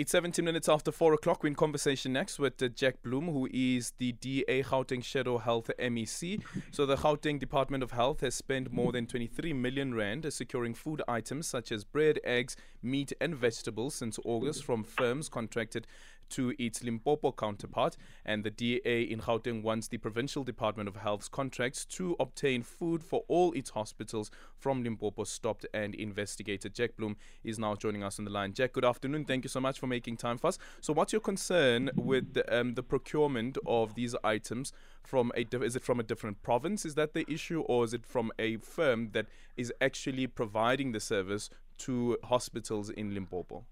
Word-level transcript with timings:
It's 0.00 0.12
17 0.12 0.42
minutes 0.42 0.66
after 0.66 0.90
4 0.90 1.12
o'clock. 1.12 1.42
We're 1.42 1.48
in 1.48 1.54
conversation 1.54 2.14
next 2.14 2.38
with 2.38 2.62
uh, 2.62 2.68
Jack 2.68 3.02
Bloom, 3.02 3.26
who 3.26 3.46
is 3.52 3.92
the 3.98 4.12
DA 4.12 4.62
Gauteng 4.62 5.04
Shadow 5.04 5.36
Health 5.36 5.70
MEC. 5.78 6.42
So, 6.70 6.86
the 6.86 6.96
Gauteng 6.96 7.38
Department 7.38 7.82
of 7.82 7.90
Health 7.90 8.22
has 8.22 8.34
spent 8.34 8.72
more 8.72 8.92
than 8.92 9.06
23 9.06 9.52
million 9.52 9.92
rand 9.94 10.24
securing 10.32 10.72
food 10.72 11.02
items 11.06 11.48
such 11.48 11.70
as 11.70 11.84
bread, 11.84 12.18
eggs, 12.24 12.56
meat, 12.82 13.12
and 13.20 13.36
vegetables 13.36 13.94
since 13.94 14.18
August 14.24 14.64
from 14.64 14.84
firms 14.84 15.28
contracted 15.28 15.86
to 16.30 16.54
its 16.58 16.82
Limpopo 16.82 17.32
counterpart. 17.32 17.96
And 18.24 18.44
the 18.44 18.50
DA 18.50 19.02
in 19.02 19.20
Gauteng 19.20 19.62
wants 19.62 19.88
the 19.88 19.98
Provincial 19.98 20.44
Department 20.44 20.88
of 20.88 20.96
Health's 20.96 21.28
contracts 21.28 21.84
to 21.86 22.16
obtain 22.18 22.62
food 22.62 23.02
for 23.02 23.24
all 23.28 23.52
its 23.52 23.70
hospitals 23.70 24.30
from 24.56 24.82
Limpopo 24.82 25.24
stopped 25.24 25.66
and 25.72 25.94
investigated. 25.94 26.74
Jack 26.74 26.96
Bloom 26.96 27.16
is 27.44 27.58
now 27.58 27.74
joining 27.74 28.02
us 28.02 28.18
on 28.18 28.24
the 28.24 28.30
line. 28.30 28.52
Jack, 28.52 28.72
good 28.72 28.84
afternoon. 28.84 29.24
Thank 29.24 29.44
you 29.44 29.48
so 29.48 29.60
much 29.60 29.78
for 29.78 29.86
making 29.86 30.16
time 30.16 30.38
for 30.38 30.48
us. 30.48 30.58
So, 30.80 30.92
what's 30.92 31.12
your 31.12 31.20
concern 31.20 31.90
with 31.96 32.34
the, 32.34 32.58
um, 32.58 32.74
the 32.74 32.82
procurement 32.82 33.58
of 33.66 33.94
these 33.94 34.14
items 34.24 34.72
from 35.02 35.32
a? 35.36 35.46
Is 35.64 35.76
it 35.76 35.82
from 35.82 36.00
a 36.00 36.02
different 36.02 36.42
province? 36.42 36.84
Is 36.84 36.94
that 36.94 37.14
the 37.14 37.30
issue, 37.30 37.60
or 37.62 37.84
is 37.84 37.94
it 37.94 38.06
from 38.06 38.32
a 38.38 38.56
firm 38.58 39.10
that 39.12 39.26
is 39.56 39.72
actually 39.80 40.26
providing 40.26 40.92
the 40.92 41.00
service 41.00 41.50
to 41.78 42.18
hospitals 42.24 42.90
in 42.90 43.14
Limpopo? 43.14 43.64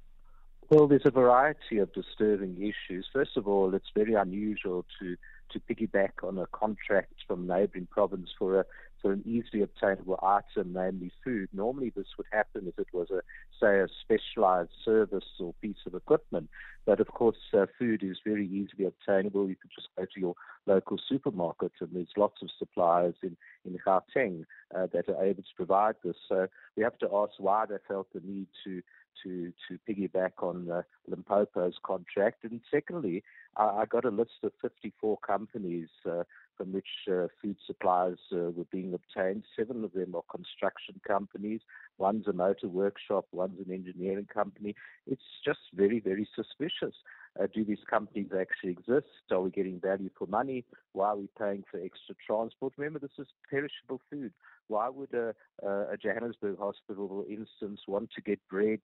Well, 0.70 0.86
there's 0.86 1.06
a 1.06 1.10
variety 1.10 1.78
of 1.78 1.94
disturbing 1.94 2.56
issues. 2.58 3.06
First 3.10 3.38
of 3.38 3.48
all, 3.48 3.74
it's 3.74 3.90
very 3.94 4.12
unusual 4.12 4.84
to, 5.00 5.16
to 5.52 5.60
piggyback 5.60 6.22
on 6.22 6.36
a 6.36 6.46
contract 6.46 7.14
from 7.26 7.46
neighbouring 7.46 7.88
province 7.90 8.28
for 8.38 8.60
a 8.60 8.64
for 9.00 9.12
an 9.12 9.22
easily 9.24 9.62
obtainable 9.62 10.18
item, 10.22 10.72
namely 10.72 11.12
food. 11.22 11.48
Normally, 11.52 11.92
this 11.94 12.08
would 12.16 12.26
happen 12.32 12.66
if 12.66 12.78
it 12.78 12.88
was 12.92 13.08
a 13.10 13.22
say 13.60 13.78
a 13.78 13.86
specialised 14.02 14.72
service 14.84 15.24
or 15.38 15.54
piece 15.62 15.86
of 15.86 15.94
equipment. 15.94 16.50
But 16.84 17.00
of 17.00 17.06
course, 17.08 17.36
uh, 17.54 17.66
food 17.78 18.02
is 18.02 18.18
very 18.24 18.46
easily 18.46 18.86
obtainable. 18.86 19.48
You 19.48 19.56
could 19.56 19.70
just 19.74 19.88
go 19.96 20.04
to 20.04 20.20
your 20.20 20.34
local 20.66 20.98
supermarket, 21.08 21.72
and 21.80 21.90
there's 21.92 22.08
lots 22.16 22.42
of 22.42 22.50
suppliers 22.58 23.14
in 23.22 23.36
in 23.64 23.78
Gauteng 23.86 24.44
uh, 24.76 24.86
that 24.92 25.08
are 25.08 25.24
able 25.24 25.44
to 25.44 25.54
provide 25.56 25.94
this. 26.04 26.16
So 26.28 26.48
we 26.76 26.82
have 26.82 26.98
to 26.98 27.08
ask 27.14 27.32
why 27.38 27.64
they 27.66 27.76
felt 27.86 28.08
the 28.12 28.20
need 28.24 28.48
to 28.64 28.82
to 29.22 29.52
to 29.68 29.78
piggyback 29.88 30.42
on 30.42 30.70
uh, 30.70 30.82
Limpopo's 31.06 31.78
contract. 31.82 32.44
And 32.44 32.60
secondly, 32.70 33.22
I, 33.56 33.64
I, 33.64 33.84
got 33.86 34.04
a 34.04 34.10
list 34.10 34.42
of 34.42 34.52
54 34.62 35.18
companies 35.18 35.88
uh, 36.08 36.24
from 36.58 36.72
which 36.72 36.88
uh, 37.10 37.28
food 37.40 37.56
supplies 37.66 38.16
uh, 38.32 38.50
were 38.50 38.66
being 38.70 38.92
obtained. 38.92 39.44
Seven 39.56 39.84
of 39.84 39.92
them 39.92 40.14
are 40.14 40.22
construction 40.30 41.00
companies. 41.06 41.60
One's 41.96 42.26
a 42.26 42.32
motor 42.32 42.68
workshop. 42.68 43.26
One's 43.32 43.58
an 43.64 43.72
engineering 43.72 44.26
company. 44.32 44.74
It's 45.06 45.22
just 45.44 45.60
very, 45.72 46.00
very 46.00 46.28
suspicious. 46.34 46.96
Uh, 47.40 47.46
do 47.54 47.64
these 47.64 47.84
companies 47.88 48.28
actually 48.38 48.72
exist? 48.72 49.06
Are 49.30 49.40
we 49.40 49.50
getting 49.50 49.80
value 49.80 50.10
for 50.18 50.26
money? 50.26 50.64
Why 50.92 51.10
are 51.10 51.16
we 51.16 51.28
paying 51.38 51.64
for 51.70 51.78
extra 51.78 52.14
transport? 52.26 52.72
Remember, 52.76 52.98
this 52.98 53.18
is 53.18 53.28
perishable 53.48 54.00
food. 54.10 54.32
Why 54.66 54.88
would 54.88 55.14
a, 55.14 55.34
a 55.64 55.96
Johannesburg 55.96 56.58
hospital, 56.58 57.08
for 57.08 57.32
instance, 57.32 57.80
want 57.86 58.10
to 58.16 58.20
get 58.20 58.40
bread, 58.50 58.80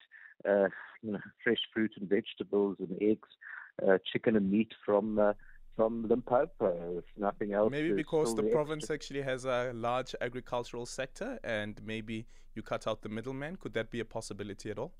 uh, 0.48 0.68
you 1.02 1.12
know, 1.12 1.20
fresh 1.42 1.58
fruit 1.72 1.92
and 1.98 2.08
vegetables 2.08 2.76
and 2.78 2.96
eggs, 3.02 3.28
uh, 3.86 3.98
chicken 4.12 4.36
and 4.36 4.50
meat 4.50 4.72
from 4.84 5.18
uh, 5.18 5.32
from 5.76 6.06
Limpopo, 6.08 6.98
if 6.98 7.04
nothing 7.16 7.52
else. 7.52 7.70
Maybe 7.70 7.92
because 7.92 8.34
the 8.34 8.44
province 8.44 8.90
actually 8.90 9.22
has 9.22 9.44
a 9.44 9.72
large 9.74 10.14
agricultural 10.20 10.86
sector 10.86 11.38
and 11.42 11.80
maybe 11.84 12.26
you 12.54 12.62
cut 12.62 12.86
out 12.86 13.02
the 13.02 13.08
middleman. 13.08 13.56
Could 13.56 13.74
that 13.74 13.90
be 13.90 14.00
a 14.00 14.04
possibility 14.04 14.70
at 14.70 14.78
all? 14.78 14.92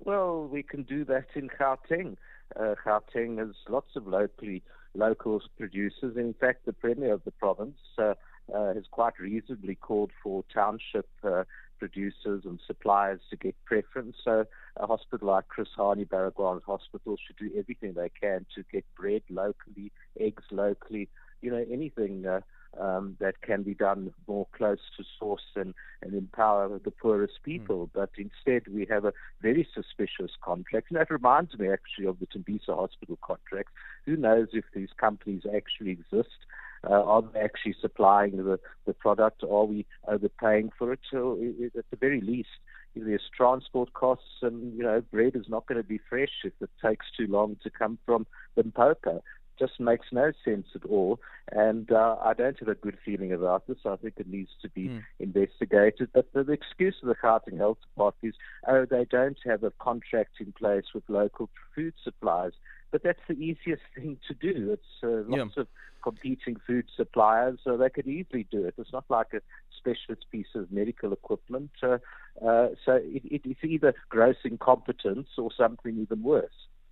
Well, 0.00 0.48
we 0.50 0.62
can 0.62 0.82
do 0.82 1.04
that 1.04 1.26
in 1.34 1.48
Gauteng. 1.48 2.16
Uh, 2.58 2.74
Gauteng 2.84 3.38
has 3.38 3.54
lots 3.68 3.96
of 3.96 4.06
locally 4.06 4.62
local 4.94 5.40
producers. 5.56 6.16
In 6.16 6.34
fact, 6.34 6.66
the 6.66 6.72
premier 6.72 7.12
of 7.12 7.22
the 7.24 7.30
province 7.30 7.78
uh, 7.98 8.14
uh, 8.52 8.74
has 8.74 8.84
quite 8.90 9.18
reasonably 9.20 9.76
called 9.76 10.10
for 10.22 10.44
township 10.52 11.08
uh, 11.22 11.44
producers 11.78 12.42
and 12.44 12.60
suppliers 12.66 13.20
to 13.30 13.36
get 13.36 13.54
preference. 13.64 14.16
So 14.24 14.44
a 14.76 14.86
hospital 14.86 15.28
like 15.28 15.48
Chris 15.48 15.68
Hani 15.76 16.06
Baragwanath 16.06 16.64
Hospital 16.64 17.16
should 17.26 17.36
do 17.36 17.50
everything 17.58 17.94
they 17.94 18.10
can 18.10 18.46
to 18.54 18.62
get 18.70 18.84
bread 18.96 19.22
locally, 19.30 19.90
eggs 20.20 20.44
locally, 20.50 21.08
you 21.42 21.50
know, 21.50 21.64
anything 21.70 22.26
uh, 22.26 22.40
um, 22.78 23.16
that 23.20 23.40
can 23.42 23.62
be 23.62 23.74
done 23.74 24.12
more 24.28 24.46
close 24.52 24.78
to 24.96 25.04
source 25.18 25.42
and, 25.56 25.74
and 26.02 26.14
empower 26.14 26.78
the 26.78 26.90
poorest 26.90 27.34
hmm. 27.44 27.50
people. 27.52 27.86
Mm. 27.86 27.90
But 27.94 28.10
instead, 28.16 28.72
we 28.72 28.86
have 28.90 29.04
a 29.04 29.12
very 29.42 29.66
suspicious 29.74 30.32
contract. 30.42 30.86
And 30.90 30.98
that 30.98 31.10
reminds 31.10 31.58
me 31.58 31.68
actually 31.68 32.06
of 32.06 32.18
the 32.20 32.26
Tembisa 32.26 32.76
Hospital 32.76 33.18
contract. 33.22 33.70
Who 34.06 34.16
knows 34.16 34.48
if 34.52 34.64
these 34.74 34.90
companies 34.96 35.42
actually 35.54 35.90
exist? 35.90 36.36
Uh, 36.82 37.02
are 37.04 37.22
they 37.22 37.40
actually 37.40 37.74
supplying 37.80 38.36
the, 38.36 38.58
the 38.86 38.94
product? 38.94 39.42
Are 39.42 39.64
we 39.64 39.84
overpaying 40.08 40.70
for 40.78 40.92
it? 40.92 41.00
So, 41.10 41.36
it, 41.38 41.72
at 41.76 41.84
the 41.90 41.96
very 41.96 42.22
least, 42.22 42.48
there's 42.96 43.28
transport 43.36 43.92
costs, 43.92 44.42
and 44.42 44.76
you 44.76 44.82
know, 44.82 45.02
bread 45.12 45.36
is 45.36 45.46
not 45.48 45.66
going 45.66 45.80
to 45.80 45.86
be 45.86 46.00
fresh 46.08 46.30
if 46.42 46.52
it 46.60 46.70
takes 46.84 47.06
too 47.16 47.26
long 47.26 47.56
to 47.62 47.70
come 47.70 47.98
from 48.06 48.26
Limpopo 48.56 49.22
just 49.60 49.78
makes 49.78 50.06
no 50.10 50.32
sense 50.44 50.66
at 50.74 50.84
all. 50.84 51.20
And 51.52 51.92
uh, 51.92 52.16
I 52.22 52.32
don't 52.34 52.58
have 52.58 52.68
a 52.68 52.74
good 52.74 52.98
feeling 53.04 53.32
about 53.32 53.66
this. 53.66 53.78
I 53.86 53.96
think 53.96 54.14
it 54.16 54.28
needs 54.28 54.50
to 54.62 54.68
be 54.70 54.88
mm. 54.88 55.02
investigated. 55.18 56.08
But 56.12 56.32
the, 56.32 56.42
the, 56.42 56.52
excuse 56.52 56.96
of 57.02 57.08
the 57.08 57.14
Gauteng 57.14 57.58
Health 57.58 57.78
Department 57.82 58.34
is, 58.34 58.40
oh, 58.66 58.86
they 58.90 59.04
don't 59.04 59.38
have 59.44 59.62
a 59.62 59.70
contract 59.72 60.40
in 60.40 60.52
place 60.52 60.86
with 60.94 61.04
local 61.08 61.50
food 61.74 61.94
suppliers. 62.02 62.54
But 62.90 63.02
that's 63.04 63.20
the 63.28 63.34
easiest 63.34 63.82
thing 63.94 64.18
to 64.26 64.34
do. 64.34 64.72
It's 64.72 65.02
uh, 65.04 65.28
lots 65.28 65.52
yeah. 65.56 65.62
of 65.62 65.68
competing 66.02 66.56
food 66.66 66.86
suppliers, 66.96 67.58
so 67.62 67.76
they 67.76 67.90
could 67.90 68.06
easily 68.06 68.46
do 68.50 68.64
it. 68.64 68.74
It's 68.78 68.92
not 68.92 69.04
like 69.10 69.34
a 69.34 69.42
specialist 69.76 70.24
piece 70.32 70.54
of 70.54 70.72
medical 70.72 71.12
equipment. 71.12 71.70
Uh, 71.82 71.98
uh, 72.44 72.68
so 72.84 72.94
it, 73.02 73.22
it, 73.24 73.42
it's 73.44 73.64
either 73.64 73.94
gross 74.08 74.36
incompetence 74.44 75.28
or 75.36 75.50
something 75.56 75.98
even 75.98 76.22
worse. 76.22 76.48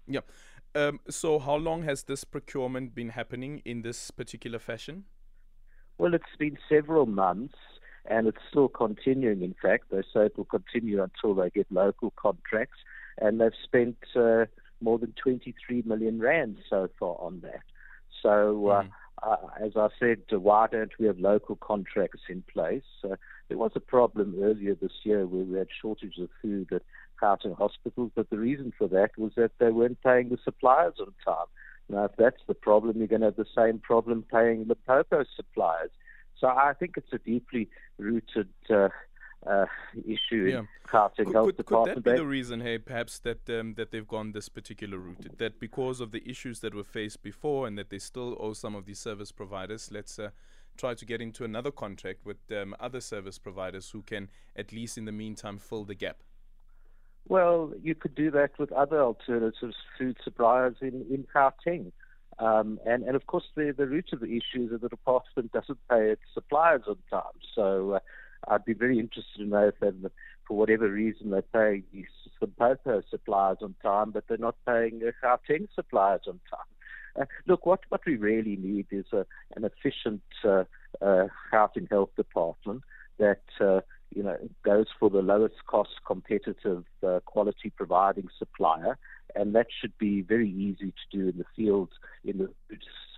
Yeah. 0.07 0.21
Um, 0.79 1.01
so, 1.11 1.41
how 1.41 1.57
long 1.57 1.83
has 1.83 2.05
this 2.05 2.23
procurement 2.23 2.95
been 2.95 3.09
happening 3.09 3.63
in 3.65 3.83
this 3.83 4.13
particular 4.13 4.61
fashion? 4.61 5.05
Well, 5.99 6.15
it's 6.15 6.37
been 6.39 6.57
several 6.69 7.07
months 7.07 7.57
and 8.09 8.29
it's 8.29 8.39
still 8.49 8.69
continuing. 8.69 9.43
In 9.43 9.57
fact, 9.61 9.87
they 9.91 10.03
say 10.03 10.27
it 10.27 10.39
will 10.39 10.45
continue 10.45 11.03
until 11.03 11.35
they 11.35 11.51
get 11.51 11.67
local 11.71 12.13
contracts, 12.17 12.79
and 13.21 13.41
they've 13.41 13.61
spent 13.65 13.97
uh, 14.15 14.45
more 14.81 14.99
than 14.99 15.13
23 15.21 15.83
million 15.85 16.21
rand 16.21 16.59
so 16.71 16.89
far 16.97 17.17
on 17.21 17.41
that. 17.41 17.63
So, 18.23 18.69
uh, 18.69 18.83
mm. 18.85 18.91
Uh, 19.23 19.37
as 19.61 19.73
I 19.77 19.89
said, 19.99 20.23
why 20.31 20.67
don't 20.71 20.93
we 20.99 21.07
have 21.07 21.19
local 21.19 21.57
contracts 21.57 22.23
in 22.29 22.43
place? 22.53 22.83
Uh, 23.05 23.17
there 23.49 23.59
was 23.59 23.73
a 23.75 23.81
problem 23.81 24.37
earlier 24.41 24.75
this 24.75 24.93
year 25.03 25.27
where 25.27 25.45
we 25.45 25.59
had 25.59 25.69
shortages 25.81 26.23
of 26.23 26.29
food 26.41 26.73
at 26.73 26.83
Gauteng 27.21 27.57
hospitals, 27.57 28.13
but 28.15 28.31
the 28.31 28.39
reason 28.39 28.73
for 28.77 28.89
that 28.89 29.11
was 29.17 29.33
that 29.37 29.53
they 29.59 29.71
weren't 29.71 30.03
paying 30.03 30.29
the 30.29 30.39
suppliers 30.45 30.95
on 31.01 31.13
time. 31.25 31.47
Now, 31.89 32.05
if 32.05 32.13
that's 32.17 32.43
the 32.47 32.55
problem, 32.55 32.99
you're 32.99 33.07
going 33.07 33.23
to 33.23 33.29
have 33.29 33.37
the 33.37 33.47
same 33.57 33.79
problem 33.79 34.25
paying 34.31 34.61
the 34.61 34.77
Limpopo 34.87 35.25
suppliers. 35.35 35.91
So 36.39 36.47
I 36.47 36.75
think 36.79 36.97
it's 36.97 37.13
a 37.13 37.19
deeply 37.19 37.69
rooted 37.99 38.49
uh, 38.71 38.89
uh, 39.47 39.67
issue 40.07 40.45
yeah. 40.51 40.59
in 40.59 40.69
Health 40.91 41.15
could, 41.17 41.57
Department. 41.57 41.97
Could 41.97 42.05
that 42.05 42.11
be 42.13 42.17
the 42.17 42.27
reason, 42.27 42.61
hey, 42.61 42.79
perhaps 42.79 43.19
that 43.21 43.49
um, 43.51 43.75
that 43.75 43.91
they've 43.91 44.07
gone 44.07 44.33
this 44.33 44.49
particular 44.49 44.99
route? 44.99 45.39
That 45.39 45.61
because 45.61 46.01
of 46.01 46.11
the 46.11 46.29
issues 46.29 46.61
that 46.61 46.75
were 46.75 46.85
faced 46.85 47.23
before, 47.23 47.67
and 47.67 47.79
that 47.79 47.91
they 47.91 47.99
still 47.99 48.37
owe 48.41 48.53
some 48.53 48.75
of 48.75 48.85
these 48.87 48.99
service 48.99 49.33
providers, 49.33 49.91
let's 49.93 50.19
uh, 50.19 50.31
try 50.77 50.95
to 50.95 51.05
get 51.05 51.21
into 51.21 51.45
another 51.45 51.71
contract 51.71 52.25
with 52.25 52.39
um, 52.51 52.75
other 52.81 53.01
service 53.01 53.39
providers 53.39 53.91
who 53.91 54.03
can, 54.03 54.29
at 54.57 54.73
least 54.73 54.99
in 54.99 55.05
the 55.05 55.13
meantime, 55.13 55.59
fill 55.59 55.85
the 55.85 55.95
gap. 55.95 56.19
Well, 57.29 57.73
you 57.83 57.95
could 57.95 58.15
do 58.15 58.31
that 58.31 58.59
with 58.59 58.73
other 58.73 59.03
alternatives, 59.03 59.77
food 59.99 60.17
suppliers 60.25 60.77
in 60.81 61.05
in 61.11 61.27
Gauteng. 61.35 61.93
Um, 62.41 62.79
and, 62.87 63.03
and 63.03 63.17
of 63.17 63.27
course, 63.27 63.45
the, 63.57 63.75
the 63.77 63.89
root 63.89 64.13
of 64.13 64.21
the 64.21 64.27
issue 64.27 64.65
is 64.65 64.71
that 64.71 64.81
the 64.81 64.89
department 64.89 65.51
doesn't 65.51 65.79
pay 65.91 66.11
its 66.11 66.23
suppliers 66.33 66.83
on 66.87 66.97
time. 67.11 67.39
So 67.53 67.95
uh, 67.95 67.99
I'd 68.49 68.65
be 68.65 68.75
very 68.75 68.99
interested 68.99 69.39
to 69.39 69.45
know 69.45 69.69
if, 69.69 69.75
they, 69.81 69.91
for 70.47 70.57
whatever 70.57 70.89
reason, 70.89 71.31
they 71.31 71.43
pay 71.53 71.83
these 71.93 72.07
Limpopo 72.41 73.03
suppliers 73.11 73.59
on 73.63 73.75
time, 73.83 74.11
but 74.11 74.25
they're 74.29 74.39
not 74.39 74.57
paying 74.67 75.01
the 75.01 75.13
Gauteng 75.23 75.69
suppliers 75.75 76.23
on 76.27 76.41
time. 76.51 77.21
Uh, 77.21 77.25
look, 77.47 77.67
what, 77.67 77.81
what 77.89 78.01
we 78.07 78.17
really 78.17 78.57
need 78.57 78.87
is 78.91 79.07
a, 79.13 79.27
an 79.57 79.65
efficient 79.65 80.23
uh, 80.45 80.65
uh, 81.03 81.27
Gauteng 81.53 81.89
health 81.91 82.11
department 82.17 82.83
that 83.19 83.43
uh, 83.61 83.81
you 84.15 84.23
know 84.23 84.37
goes 84.65 84.87
for 84.99 85.11
the 85.11 85.23
lowest 85.23 85.67
cost, 85.67 85.91
competitive, 86.07 86.85
uh, 87.07 87.21
quality 87.25 87.71
providing 87.71 88.29
supplier, 88.39 88.97
and 89.35 89.55
that 89.55 89.67
should 89.81 89.97
be 89.99 90.23
very 90.23 90.51
easy 90.51 90.93
to 90.93 91.19
do 91.19 91.29
in 91.29 91.39
the 91.39 91.45
field 91.57 91.91
in 92.25 92.39
the 92.39 92.49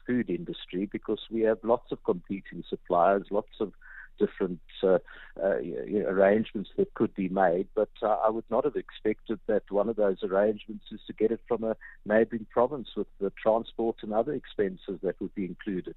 food 0.06 0.30
industry 0.30 0.88
because 0.90 1.20
we 1.30 1.42
have 1.42 1.58
lots 1.62 1.92
of 1.92 2.02
competing 2.04 2.64
suppliers, 2.68 3.26
lots 3.30 3.60
of 3.60 3.72
different 4.20 4.60
uh, 4.82 4.98
uh, 5.42 5.58
arrangements 6.06 6.70
that 6.76 6.92
could 6.94 7.14
be 7.14 7.28
made. 7.28 7.66
But 7.74 7.90
uh, 8.02 8.16
I 8.26 8.30
would 8.30 8.48
not 8.50 8.64
have 8.64 8.76
expected 8.76 9.40
that 9.46 9.64
one 9.70 9.88
of 9.88 9.96
those 9.96 10.22
arrangements 10.22 10.84
is 10.92 11.00
to 11.06 11.12
get 11.12 11.32
it 11.32 11.40
from 11.48 11.64
a 11.64 11.76
neighbouring 12.06 12.46
province 12.50 12.90
with 12.96 13.08
the 13.20 13.32
transport 13.42 13.96
and 14.02 14.12
other 14.12 14.34
expenses 14.34 15.00
that 15.02 15.20
would 15.20 15.34
be 15.34 15.46
included. 15.46 15.96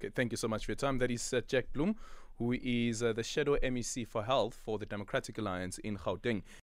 Okay, 0.00 0.12
thank 0.14 0.32
you 0.32 0.36
so 0.36 0.48
much 0.48 0.64
for 0.64 0.72
your 0.72 0.76
time. 0.76 0.98
That 0.98 1.10
is 1.10 1.32
uh, 1.32 1.40
Jack 1.46 1.66
Bloom, 1.72 1.96
who 2.38 2.52
is 2.52 3.02
uh, 3.02 3.12
the 3.12 3.22
Shadow 3.22 3.56
MEC 3.56 4.06
for 4.06 4.24
Health 4.24 4.58
for 4.64 4.78
the 4.78 4.86
Democratic 4.86 5.38
Alliance 5.38 5.78
in 5.78 5.96
Gauteng. 5.96 6.42